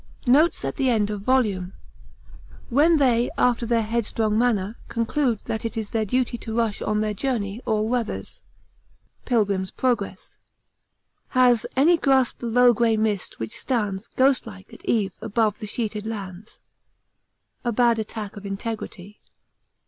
[0.25, 1.73] Notes at End of Volume
[2.69, 7.01] 'When they after their headstrong manner, conclude that it is their duty to rush on
[7.01, 8.41] their journey all weathers;...'
[9.25, 10.39] 'Pilgrim's Progress.'
[11.27, 16.07] 'Has any grasped the low grey mist which stands Ghostlike at eve above the sheeted
[16.07, 16.57] lands.'
[17.63, 19.21] A bad attack of integrity!!